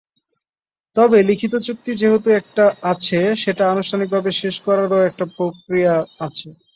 [0.95, 5.93] তবে লিখিত চুক্তি যেহেতু একটা আছে, সেটা আনুষ্ঠানিকভাবে শেষ করারও একটা প্রক্রিয়া
[6.25, 6.49] আছে।